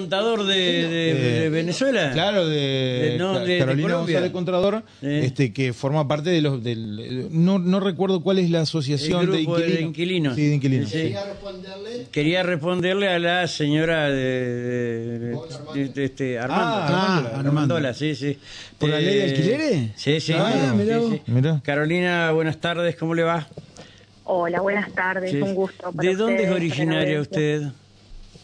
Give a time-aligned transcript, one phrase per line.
[0.00, 0.54] contador de,
[0.86, 2.12] de- de Venezuela.
[2.12, 2.56] Claro, de,
[3.10, 3.96] De- no, Carolina.
[3.96, 5.22] González Contador, Eh.
[5.24, 9.30] este, que forma parte de los del no, no recuerdo cuál es la asociación El
[9.32, 9.88] de grupo de inquilinos.
[9.88, 10.34] inquilinos.
[10.36, 10.90] Sí, de inquilinos.
[10.90, 11.08] Sí.
[11.08, 12.06] sí.
[12.12, 15.18] Quería responderle a la señora de, de-
[15.74, 16.64] de- de- este, Armando.
[16.64, 17.48] Ah, Armandola, Armando.
[17.48, 18.38] Armandola, sí, sí.
[18.78, 19.90] ¿Por la ley de alquileres?
[19.96, 20.32] Sí, sí.
[20.36, 21.20] Ah, mirá sí.
[21.26, 21.60] Mirá.
[21.64, 23.48] Carolina, buenas tardes, ¿cómo le va?
[24.22, 25.38] Hola, buenas tardes, Sí.
[25.42, 25.90] un gusto.
[25.90, 27.62] para ¿De dónde es ustedes, originaria para usted?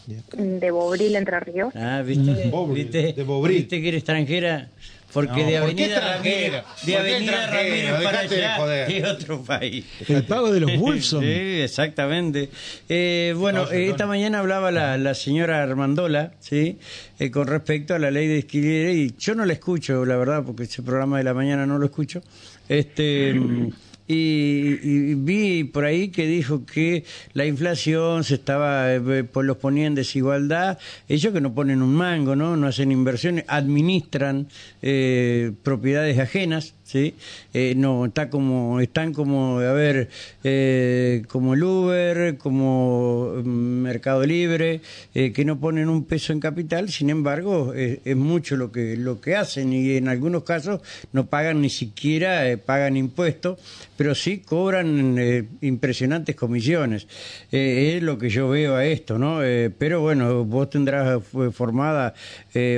[0.07, 1.73] De Bobril, Entre Ríos.
[1.75, 2.49] Ah, ¿viste?
[2.49, 3.13] Bobril, ¿Viste?
[3.13, 3.57] de Bobril.
[3.57, 4.69] ¿Viste que era extranjera?
[5.13, 6.17] Porque No, de ¿por qué Avenida extranjera?
[6.17, 7.47] Ramírez, ¿Por de Avenida?
[7.47, 8.91] Ramírez para allá joder.
[8.91, 9.85] es otro país.
[10.07, 11.21] El pago de los Wolfson.
[11.23, 12.49] Sí, exactamente.
[12.89, 16.77] Eh, bueno, No, eh, esta mañana hablaba la, la señora Armandola, ¿sí?
[17.19, 20.43] Eh, con respecto a la ley de alquileres, y yo no la escucho, la verdad,
[20.45, 22.21] porque ese programa de la mañana no lo escucho.
[22.69, 23.33] Este.
[24.07, 27.03] Y, y vi por ahí que dijo que
[27.33, 30.79] la inflación se estaba, eh, pues los ponía en desigualdad.
[31.09, 32.55] Ellos que no ponen un mango, ¿no?
[32.55, 34.47] No hacen inversiones, administran
[34.81, 37.15] eh, propiedades ajenas, ¿sí?
[37.53, 40.09] Eh, no, está como, están como, a ver,
[40.43, 44.81] eh, como el Uber, como mm, Mercado Libre,
[45.13, 49.19] eh, que no ponen un peso en capital, sin embargo, es mucho lo que, lo
[49.19, 53.59] que hacen y en algunos casos no pagan ni siquiera, eh, pagan impuestos,
[53.97, 57.07] pero sí cobran eh, impresionantes comisiones.
[57.51, 59.39] Es lo que yo veo a esto, ¿no?
[59.77, 61.21] Pero bueno, vos tendrás
[61.51, 62.13] formada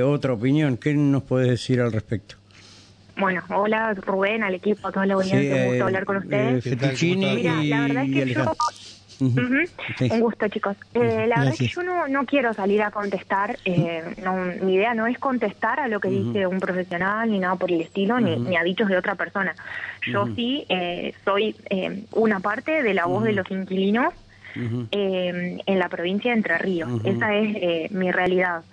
[0.06, 0.78] otra opinión.
[0.78, 2.39] ¿Qué nos puedes decir al respecto?
[3.20, 6.20] Bueno, hola Rubén, al equipo, a toda la audiencia, un gusto eh, hablar con eh,
[6.20, 6.64] ustedes.
[6.64, 6.80] ¿Qué tal?
[6.80, 8.56] Fettuccini ¿Cómo Mira, la verdad es que yo...
[9.98, 10.10] Sí.
[10.10, 10.78] Un gusto, chicos.
[10.94, 13.60] Eh, la verdad es que yo no, no quiero salir a contestar.
[13.66, 17.58] eh, no, mi idea no es contestar a lo que dice un profesional ni nada
[17.58, 19.54] por el estilo, ni, ni a dichos de otra persona.
[20.08, 24.14] Yo sí eh, soy eh, una parte de la voz de los inquilinos
[24.92, 26.90] eh, en la provincia de Entre Ríos.
[27.04, 28.64] Esa es eh, mi realidad.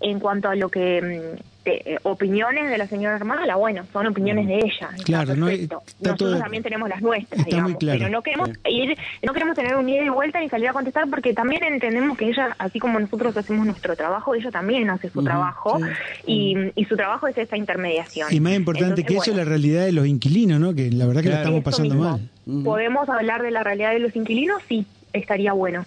[0.00, 4.46] En cuanto a lo que mm, eh, opiniones de la señora Hermana, bueno, son opiniones
[4.46, 4.88] de ella.
[5.04, 5.68] Claro, no hay-
[6.00, 7.98] Nosotros todo- también tenemos las nuestras, está muy digamos, claro.
[7.98, 11.08] pero no queremos ir, no queremos tener un ida y vuelta ni salir a contestar
[11.10, 15.22] porque también entendemos que ella, así como nosotros hacemos nuestro trabajo, ella también hace su
[15.22, 15.78] trabajo
[16.26, 18.28] y, y su trabajo es esa intermediación.
[18.32, 20.74] Y más importante Entonces, que eso, bueno, la realidad de los inquilinos, ¿no?
[20.74, 21.56] Que la verdad que la Claro.
[21.58, 22.10] estamos eso pasando mismo.
[22.10, 22.64] mal.
[22.64, 24.60] ¿Podemos hablar de la realidad de los inquilinos?
[24.68, 25.84] Sí, estaría bueno.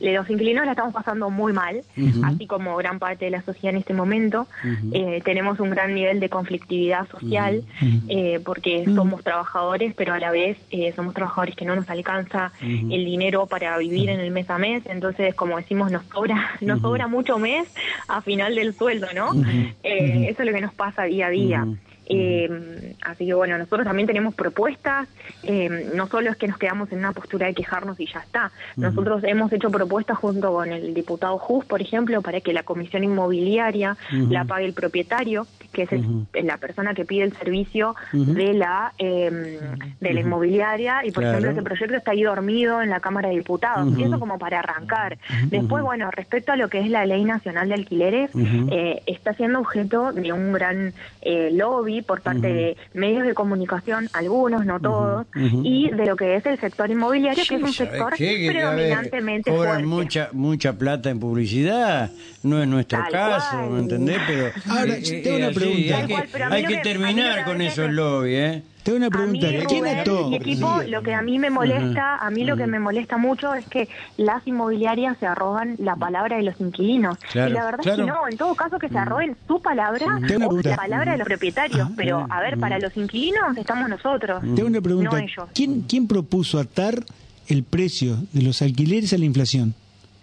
[0.00, 1.82] Los inquilinos la estamos pasando muy mal,
[2.24, 4.46] así como gran parte de la sociedad en este momento.
[4.92, 7.62] Eh, tenemos un gran nivel de conflictividad social
[8.08, 12.52] eh, porque somos trabajadores, pero a la vez eh, somos trabajadores que no nos alcanza
[12.60, 14.82] el dinero para vivir en el mes a mes.
[14.86, 17.68] Entonces, como decimos, nos sobra, nos sobra mucho mes
[18.08, 19.32] a final del sueldo, ¿no?
[19.82, 21.66] Eh, Eso es lo que nos pasa día a día.
[22.08, 25.08] Eh, así que bueno, nosotros también tenemos propuestas,
[25.42, 28.52] eh, no solo es que nos quedamos en una postura de quejarnos y ya está,
[28.76, 33.02] nosotros hemos hecho propuestas junto con el diputado Jus, por ejemplo, para que la comisión
[33.04, 33.96] inmobiliaria
[34.30, 38.92] la pague el propietario, que es el- la persona que pide el servicio de la
[38.98, 39.58] eh,
[40.00, 41.38] de la inmobiliaria, y por Claro.
[41.38, 44.60] ejemplo ese proyecto está ahí dormido en la Cámara de Diputados, y eso como para
[44.60, 45.18] arrancar.
[45.48, 48.30] Después, bueno, respecto a lo que es la Ley Nacional de Alquileres,
[48.70, 50.92] eh, está siendo objeto de un gran
[51.22, 51.50] eh,
[52.02, 55.26] por parte de medios de comunicación, algunos, no todos,
[55.62, 58.36] y de lo que es el sector inmobiliario, que es un ¿Sabés sector qué?
[58.38, 59.86] Que, a ver, predominantemente cobran fuerte.
[59.86, 62.10] mucha mucha plata en publicidad,
[62.42, 63.70] no es nuestro Tal caso, cual.
[63.70, 64.18] ¿me entendés?
[64.26, 65.96] Pero Ahora, eh, tengo eh, una así, pregunta.
[65.96, 68.62] Hay que, cual, hay que terminar con esos lobbies, ¿eh?
[68.86, 69.46] Tengo una A pregunta.
[69.48, 70.30] mí, ¿Quién Rubén, ató?
[70.30, 73.52] y equipo, lo que a mí me molesta, a mí lo que me molesta mucho
[73.52, 77.18] es que las inmobiliarias se arrogan la palabra de los inquilinos.
[77.32, 78.02] Claro, y la verdad claro.
[78.04, 80.70] es que no, en todo caso que se arroben su palabra o pregunta.
[80.70, 81.88] la palabra de los propietarios.
[81.90, 84.40] Ah, Pero, a ver, para los inquilinos estamos nosotros.
[84.54, 85.10] Tengo una pregunta.
[85.10, 85.48] No ellos.
[85.52, 87.04] ¿Quién, ¿Quién propuso atar
[87.48, 89.74] el precio de los alquileres a la inflación?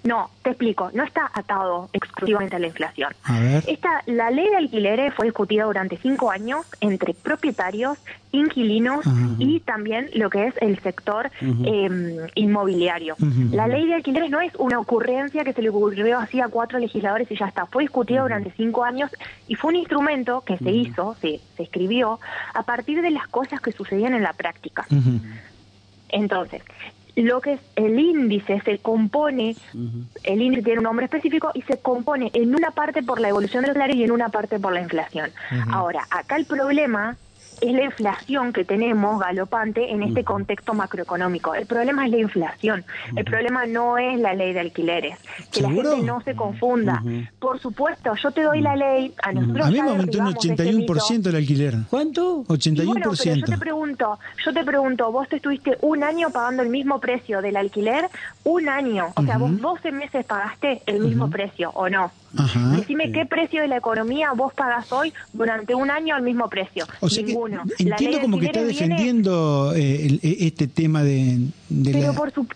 [0.03, 3.13] No, te explico, no está atado exclusivamente a la inflación.
[3.23, 3.63] A ver.
[3.67, 7.97] Esta, la ley de alquileres fue discutida durante cinco años entre propietarios,
[8.33, 9.05] inquilinos
[9.39, 13.15] y también lo que es el sector eh, inmobiliario.
[13.51, 16.79] La ley de alquileres no es una ocurrencia que se le ocurrió así a cuatro
[16.79, 17.65] legisladores y ya está.
[17.67, 19.09] Fue discutida durante cinco años
[19.47, 22.19] y fue un instrumento que se hizo, se, se escribió,
[22.53, 24.85] a partir de las cosas que sucedían en la práctica.
[26.09, 26.61] Entonces,
[27.15, 29.55] lo que es el índice se compone,
[30.23, 33.63] el índice tiene un nombre específico y se compone en una parte por la evolución
[33.63, 35.31] del salario y en una parte por la inflación.
[35.71, 37.17] Ahora, acá el problema
[37.63, 41.55] es la inflación que tenemos galopante en este contexto macroeconómico.
[41.55, 42.85] El problema es la inflación.
[43.15, 45.17] El problema no es la ley de alquileres.
[45.51, 45.83] Que ¿Seguro?
[45.83, 47.01] la gente no se confunda.
[47.39, 50.45] Por supuesto, yo te doy la ley, a nosotros A mí me aumentó un derribamos
[50.45, 50.93] ese mito.
[50.93, 51.75] 81% el alquiler.
[51.89, 52.43] ¿Cuánto?
[52.49, 53.35] Y bueno, pero 81%.
[53.35, 57.41] yo te pregunto, yo te pregunto, vos te estuviste un año pagando el mismo precio
[57.41, 58.09] del alquiler,
[58.43, 62.11] un año, o sea, vos 12 meses pagaste el mismo precio, ¿o no?
[62.37, 62.77] Ajá.
[62.77, 66.85] Decime qué precio de la economía vos pagas hoy durante un año al mismo precio.
[66.99, 67.63] O sea que Ninguno.
[67.77, 71.37] Entiendo como que está alquileres viene- defendiendo eh, el- e- este tema de,
[71.69, 72.13] de Pero la...
[72.13, 72.47] por, su-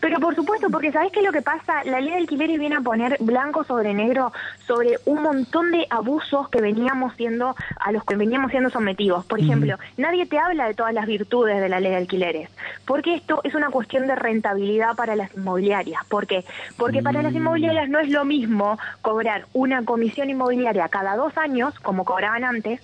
[0.00, 1.84] pero por supuesto, porque ¿sabés qué es lo que pasa?
[1.84, 4.32] La ley de alquileres viene a poner blanco sobre negro
[4.66, 9.24] sobre un montón de abusos que veníamos siendo, a los que veníamos siendo sometidos.
[9.24, 12.50] Por ejemplo, nadie te habla de todas las virtudes de la ley de alquileres,
[12.84, 16.04] porque esto es una cuestión de rentabilidad para las inmobiliarias.
[16.06, 16.44] ¿Por qué?
[16.76, 21.78] Porque para las inmobiliarias no es lo mismo cobrar una comisión inmobiliaria cada dos años,
[21.80, 22.80] como cobraban antes,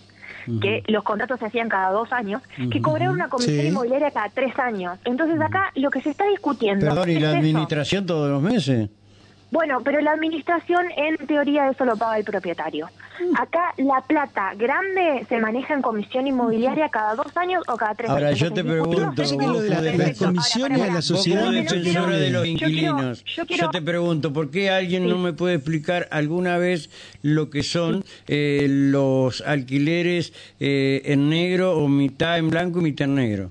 [0.61, 3.67] que los contratos se hacían cada dos años, que cobrar una comisión Sí.
[3.69, 4.99] inmobiliaria cada tres años.
[5.05, 7.39] Entonces acá lo que se está discutiendo Perdón, ¿y es la eso.
[7.39, 8.89] administración todos los meses?
[9.53, 12.89] Bueno, pero la administración en teoría eso lo paga el propietario.
[13.39, 18.09] Acá la plata grande se maneja en comisión inmobiliaria cada dos años o cada tres
[18.11, 18.41] Ahora, años.
[18.41, 20.85] yo te pregunto, Pasa que lo de la- vos las podés- comisiones Ahora, a la
[20.95, 24.33] ahora, sociedad Vos como no tiene defensora de los yo quiero- inquilinos, yo te pregunto,
[24.33, 25.09] ¿por qué alguien Sí.
[25.11, 26.89] no me puede explicar alguna vez
[27.21, 33.05] lo que son eh, los alquileres eh, en negro o mitad en blanco y mitad
[33.07, 33.51] en negro?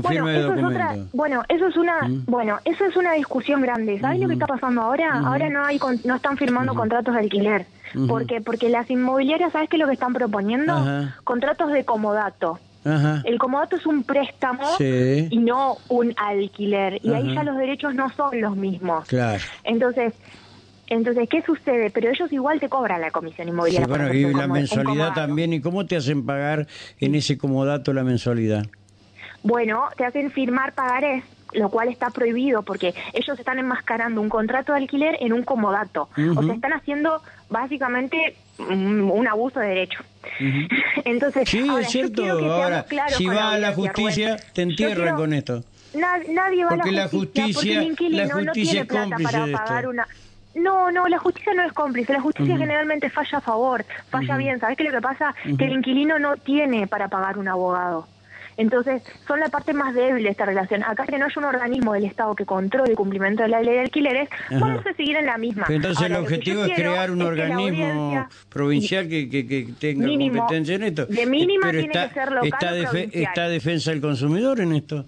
[0.00, 2.24] Bueno, eso es otra, bueno, eso es una, Mm.
[2.26, 3.98] bueno, eso es una discusión grande.
[4.00, 5.20] ¿Sabes lo que está pasando ahora?
[5.24, 7.66] Ahora no hay, con- no están firmando contratos de alquiler.
[8.08, 8.40] ¿Por qué?
[8.40, 10.74] Porque las inmobiliarias, ¿sabes qué es lo que están proponiendo?
[11.24, 12.58] Contratos de comodato.
[12.84, 13.22] Ajá.
[13.24, 15.28] El comodato es un préstamo Sí.
[15.30, 16.98] y no un alquiler.
[17.04, 19.06] Y ahí ya los derechos no son los mismos.
[19.06, 19.40] Claro.
[19.62, 20.14] Entonces,
[20.88, 21.90] entonces ¿qué sucede?
[21.90, 23.86] Pero ellos igual te cobran la comisión Sí, inmobiliaria.
[23.86, 25.52] por bueno, y la mensualidad también.
[25.52, 26.66] ¿Y cómo te hacen pagar
[26.98, 28.64] en ese comodato la mensualidad?
[29.42, 34.72] Bueno, te hacen firmar pagarés, lo cual está prohibido porque ellos están enmascarando un contrato
[34.72, 36.08] de alquiler en un comodato.
[36.36, 40.00] O sea, están haciendo básicamente mm, un abuso de derecho.
[41.04, 42.24] Entonces, Sí, ahora, es cierto.
[42.24, 44.44] Ahora, si va a la justicia, Rubén.
[44.54, 45.64] te entierran quiero- con esto.
[45.94, 48.80] Na- nadie va Porque a la la justicia, porque el inquilino la no justicia tiene
[48.80, 49.58] es plata para esto.
[49.58, 50.08] pagar una...
[50.54, 54.58] No, no, la justicia no es cómplice, la justicia generalmente falla a favor, falla bien.
[54.60, 55.34] ¿Sabes qué es lo que pasa?
[55.58, 58.06] Que el inquilino no tiene para pagar un abogado.
[58.56, 60.82] Entonces, son la parte más débil de esta relación.
[60.82, 63.74] Acá que no hay un organismo del Estado que controle el cumplimiento de la ley
[63.74, 64.58] de alquileres, Ajá.
[64.58, 65.64] vamos a seguir en la misma.
[65.66, 70.06] Pero entonces Ahora, el objetivo es crear un es organismo provincial que, que, que tenga
[70.06, 70.38] Mínimo.
[70.40, 71.06] competencia en esto.
[71.06, 73.22] De mínima Pero tiene está, que ser local está, o defe- provincial.
[73.24, 75.04] está defensa del consumidor en esto.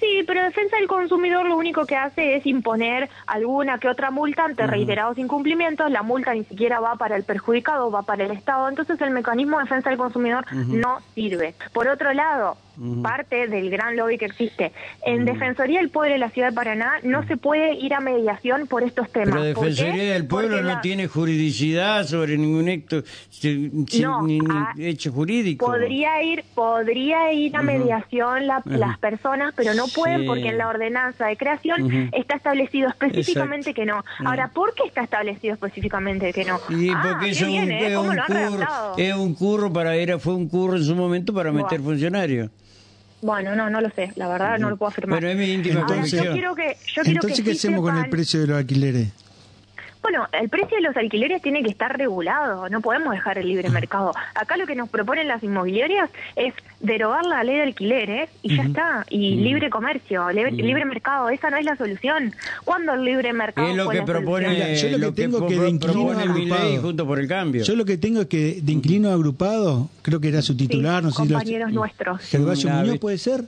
[0.00, 4.44] Sí, pero Defensa del Consumidor lo único que hace es imponer alguna que otra multa
[4.44, 5.90] ante reiterados incumplimientos.
[5.90, 8.68] La multa ni siquiera va para el perjudicado, va para el Estado.
[8.68, 11.54] Entonces el mecanismo de defensa del consumidor no sirve.
[11.72, 12.58] Por otro lado,
[13.02, 14.72] parte del gran lobby que existe,
[15.04, 18.66] en Defensoría del Pueblo de la Ciudad de Paraná no se puede ir a mediación
[18.66, 19.34] por estos temas.
[19.34, 19.42] Pero.
[19.60, 23.02] Defensoría del Pueblo Porque no la- tiene juridicidad sobre ningún acto,
[24.00, 25.66] No, ni, ni ah, hecho jurídico.
[25.66, 30.26] Podría ir, podría ir a mediación la- las personas, pero no pueden Sí.
[30.26, 34.04] porque en la ordenanza de creación está establecido específicamente que no.
[34.24, 36.60] Ahora, ¿por qué está establecido específicamente que no?
[36.70, 37.88] Y Ah, porque bien, es, ¿eh?
[37.88, 38.94] un, ¿Cómo un lo han curro, redactado?
[38.96, 42.50] es un curro para era fue un curro en su momento para meter funcionarios.
[43.26, 45.18] Bueno, no, no lo sé, la verdad no lo puedo afirmar.
[45.18, 47.80] Pero es mi íntima Ahora, Entonces- yo quiero que, yo quiero Entonces, que ¿qué hacemos
[47.80, 49.08] con el sepan- precio de los alquileres?
[50.08, 53.70] Bueno, el precio de los alquileres tiene que estar regulado, no podemos dejar el libre
[53.70, 54.12] mercado.
[54.36, 58.62] Acá lo que nos proponen las inmobiliarias es derogar la ley de alquileres y ya
[58.62, 62.32] está, y libre comercio, libre, libre mercado, esa no es la solución.
[62.64, 64.48] ¿Cuándo el libre mercado Es lo que la propone?
[64.48, 66.82] Mira, yo lo que lo que tengo que de inquilino propone agrupado.
[66.82, 67.64] junto por el cambio.
[67.64, 71.10] Yo lo que tengo es que de inquilino agrupado, creo que era su titular, no
[71.10, 72.20] sé si lo- compañeros nuestros.
[72.22, 73.42] Gervasio Muñoz puede ser.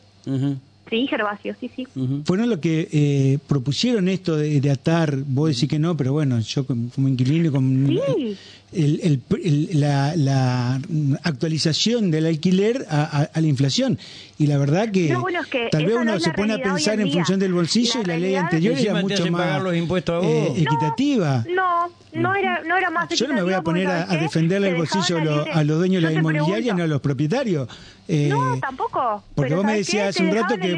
[0.90, 1.87] Sí, Gervasio, sí, sí.
[2.25, 6.38] Fueron los que eh, propusieron esto de, de atar, vos decís que no, pero bueno,
[6.40, 8.37] yo como, inquilino como Sí.
[8.73, 10.80] el- el- el- la, la
[11.25, 13.99] actualización del alquiler a, a- a la inflación.
[14.38, 16.59] Y la verdad que, No, bueno, es que tal vez no uno se pone a
[16.62, 19.76] pensar en función del bolsillo La y la ley anterior era mucho más pagar los
[19.76, 20.26] impuestos a vos.
[20.26, 21.45] eh, equitativa.
[21.54, 24.68] No, no era, no era más Yo no me voy a poner a, a defenderle
[24.71, 27.68] el bolsillo a, lo- a los dueños de la inmobiliaria, no a los propietarios.
[28.11, 29.23] Eh, No, tampoco.
[29.35, 30.75] Porque Pero vos me decías hace un rato que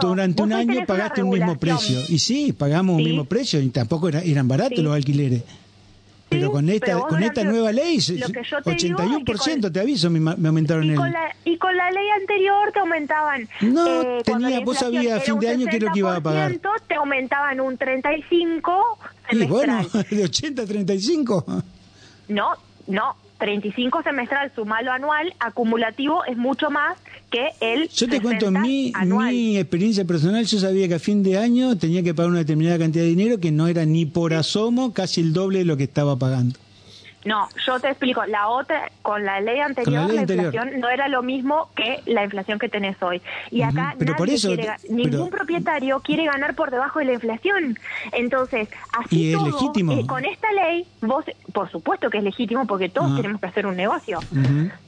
[0.00, 2.00] durante un año pagaste un mismo precio.
[2.08, 3.08] Y sí, pagamos un Sí.
[3.10, 4.82] mismo precio y tampoco era- eran baratos Sí.
[4.82, 5.42] los alquileres.
[6.30, 9.80] Pero con esta pero con esta nueva ley, lo que yo te 81%, con- te
[9.80, 10.96] aviso, me, me aumentaron Y el...
[10.96, 13.46] con, la, y con la ley anterior te aumentaban.
[13.60, 16.16] No, eh, tenía- vos sabías a fin un de año qué es lo que ibas
[16.16, 16.50] a pagar.
[16.52, 18.98] 60%, Te aumentaban un 35
[19.30, 19.48] Y semestral.
[19.48, 21.44] bueno, de 80 a 35.
[22.28, 22.48] No,
[22.86, 23.14] no.
[23.42, 26.96] 35 semestral sumalo anual, acumulativo es mucho más
[27.28, 29.34] que el Yo te cuento 60 mi, anual.
[29.34, 32.78] mi experiencia personal, yo sabía que a fin de año tenía que pagar una determinada
[32.78, 35.82] cantidad de dinero que no era ni por asomo casi el doble de lo que
[35.82, 36.56] estaba pagando.
[37.24, 38.24] No, yo te explico.
[38.26, 40.46] La otra, con la ley anterior, la ley anterior.
[40.46, 43.22] inflación no era lo mismo que la inflación que tenés hoy.
[43.50, 47.04] Y acá Ujú, pero por nadie eso quiere ningún propietario quiere ganar por debajo de
[47.06, 47.78] la inflación.
[48.12, 49.92] Entonces, así Y es legítimo.
[49.92, 53.66] eh, con esta ley, vos, por supuesto que es legítimo porque todos tenemos que hacer
[53.66, 54.18] un negocio.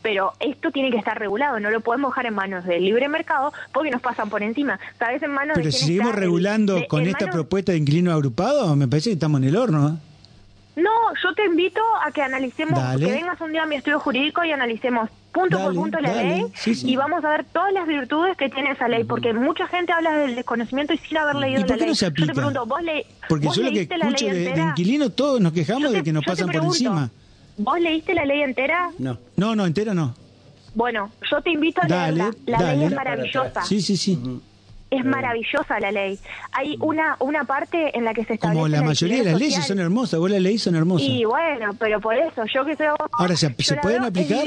[0.02, 3.52] Pero esto tiene que estar regulado, no lo podemos dejar en manos del libre mercado
[3.72, 4.78] porque nos pasan por encima.
[4.98, 8.12] ¿Sabes en manos Pero de si seguimos regulando de- con esta manos- propuesta de inquilino
[8.12, 9.88] agrupado, me parece que estamos en el horno.
[9.88, 10.13] ¿eh?
[10.76, 10.90] No,
[11.22, 13.06] yo te invito a que analicemos, Dale.
[13.06, 16.10] que vengas un día a mi estudio jurídico y analicemos punto Dale, por punto la
[16.12, 16.28] dale.
[16.28, 16.90] ley Sí, sí.
[16.90, 20.12] y vamos a ver todas las virtudes que tiene esa ley, porque mucha gente habla
[20.18, 21.88] del desconocimiento y sin haber leído ¿Y por la qué ley.
[21.90, 22.26] no se Yo aplica?
[22.32, 25.14] te pregunto, ¿vos, le, Porque vos yo lo que leíste la escucho ley de, inquilinos,
[25.16, 27.10] todos nos quejamos Yo te- de que nos yo pasan por encima.
[27.56, 28.90] ¿Vos leíste la ley entera?
[28.98, 29.16] No.
[29.36, 30.14] No, no, entera no.
[30.74, 32.30] Bueno, yo te invito a leerla.
[32.46, 32.76] La dale.
[32.78, 33.62] ley es maravillosa.
[33.62, 34.18] Sí, sí, sí.
[34.90, 36.18] Es maravillosa la ley.
[36.52, 39.66] Hay una una parte en la que se establece Como la mayoría de las leyes
[39.66, 41.08] son hermosas, vos las leís son hermosas.
[41.08, 44.44] Y bueno, pero por eso, yo que soy Ahora, ¿se- se pueden aplicar?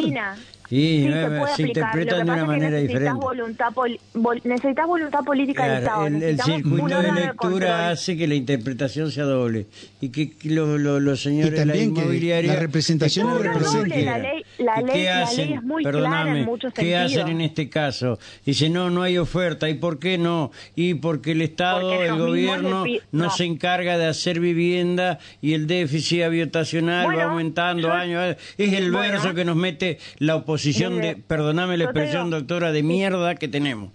[0.70, 0.78] Divina.
[0.78, 1.68] Sí, Sí, se puede se aplicar.
[1.68, 3.26] interpretan Lo que de pasa una es que manera necesitas diferente.
[3.26, 6.08] Voluntad vol- necesitas voluntad política del Claro, Estado.
[6.08, 7.70] el, el circuito de de lectura control.
[7.70, 9.66] hace que la interpretación sea doble
[10.02, 14.04] y que que lo- lo- los Y señores de la inmobiliaria la representación no represente.
[14.06, 15.54] La ley- la ¿Y ley- qué la ley hacen?
[15.54, 17.12] es muy clara Perdóname, en muchos ¿Qué sentidos.
[17.24, 18.20] hacen en este caso?
[18.46, 19.70] Dice, no, no hay oferta.
[19.70, 20.52] ¿Y por qué no?
[20.76, 23.30] Y porque el Estado, Porque el gobierno no, no.
[23.30, 28.24] se encarga de hacer vivienda y el déficit habitacional Bueno, va aumentando yo- año a
[28.24, 28.36] año.
[28.58, 29.14] Es el Bueno.
[29.14, 30.57] verso que nos mete la oposición
[30.96, 33.92] Mire, de, perdóname la expresión, doctora, de mierda que tenemos.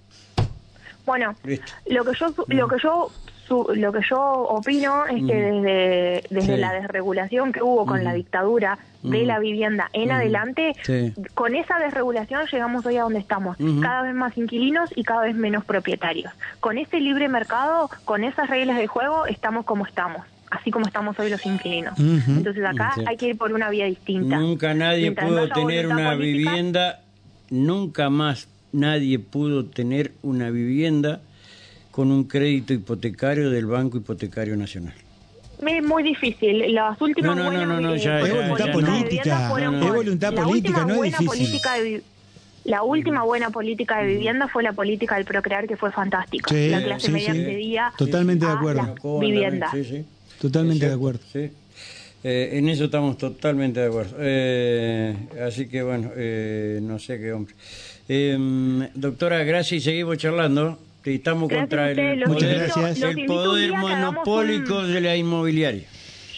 [1.04, 1.72] Bueno, Listo.
[1.86, 3.10] lo que yo lo que yo
[3.48, 6.60] su- lo que yo opino es que desde desde Sí.
[6.60, 11.12] la desregulación que hubo con la dictadura de la vivienda en adelante, Sí.
[11.34, 15.34] con esa desregulación llegamos hoy a donde estamos, cada vez más inquilinos y cada vez
[15.34, 16.32] menos propietarios.
[16.60, 20.24] Con ese libre mercado, con esas reglas de juego, estamos como estamos.
[20.52, 21.98] Así como estamos hoy los inquilinos.
[21.98, 22.30] Ujú.
[22.30, 23.02] Entonces acá Sí.
[23.06, 24.36] hay que ir por una vía distinta.
[24.38, 27.00] Nunca nadie Mientras no pudo tener una política, vivienda,
[27.48, 31.20] nunca más nadie pudo tener una vivienda
[31.90, 34.94] con un crédito hipotecario del Banco Hipotecario Nacional.
[35.66, 36.74] Es muy difícil.
[36.74, 39.70] Las últimas No, no, buenas no, no, eh, ya, Es ya, voluntad ya, política, no,
[39.70, 39.86] no.
[39.86, 41.46] es voluntad la política, última no es buena difícil.
[41.46, 42.02] política de
[42.64, 46.48] la última buena política de vivienda fue la política del procrear que fue fantástica.
[46.54, 47.96] Sí, la clase sí, media sí.
[47.96, 48.94] Totalmente de acuerdo.
[49.18, 49.68] vivienda.
[49.72, 50.04] sí, sí.
[50.42, 51.20] Totalmente de acuerdo.
[51.32, 51.50] sí.
[52.24, 54.14] Eh, en eso estamos totalmente de acuerdo.
[54.20, 57.52] Eh, así que bueno, eh, no sé qué hombre.
[58.08, 60.78] Eh, doctora, gracias y seguimos charlando.
[61.04, 62.28] Estamos Gracias contra a el los
[63.26, 65.82] poder, el monopólico un- de la inmobiliaria.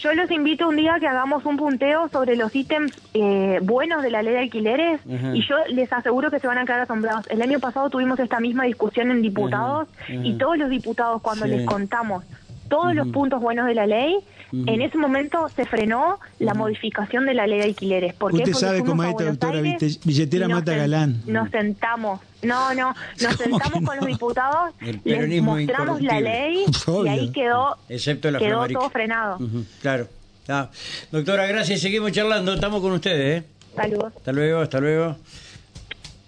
[0.01, 4.09] Yo los invito un día que hagamos un punteo sobre los ítems eh, buenos de
[4.11, 5.35] la ley de alquileres Ajá.
[5.35, 7.27] y yo les aseguro que se van a quedar asombrados.
[7.29, 10.21] El año pasado tuvimos esta misma discusión en diputados Ajá, ajá.
[10.25, 11.51] y todos los diputados cuando Sí.
[11.51, 12.23] les contamos
[12.67, 14.17] todos los puntos buenos de la ley,
[14.51, 18.13] en ese momento se frenó la modificación de la ley de alquileres.
[18.13, 18.31] ¿Por?
[18.33, 19.99] Usted Porque sabe cómo es doctora, Aires.
[20.03, 21.21] Billetera mata galán.
[21.25, 26.65] Nos sentamos, no, no, nos ¿Cómo sentamos con los diputados, les mostramos la ley
[27.03, 29.39] y ahí quedó, Excepto la quedó todo frenado.
[29.81, 30.07] Claro.
[30.47, 30.69] Ah,
[31.11, 32.53] doctora, gracias seguimos charlando.
[32.53, 33.41] Estamos con ustedes.
[33.41, 33.47] ¿eh?
[33.75, 34.13] Saludos.
[34.15, 35.17] Hasta luego, hasta luego.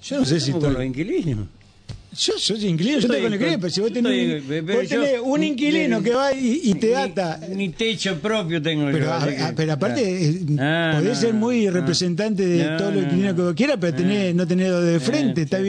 [0.01, 1.03] Yo no sé si Estamos con los estoy...
[1.03, 1.47] inquilinos.
[2.17, 4.89] Yo, yo soy inquilino, yo Estoy con inquilino, pero si vos tenés, estoy- un- vos
[4.89, 7.39] yo- tenés un inquilino ni- que va y, y te Ni- ata...
[7.55, 9.11] Ni, techo propio tengo Pero, yo.
[9.13, 11.71] a- así que- a- pero aparte, Ah, podés no, ser muy no.
[11.73, 14.99] representante de No, todos los no, inquilinos que vos quieras, pero tenés, no tener de
[14.99, 15.65] frente, está bien.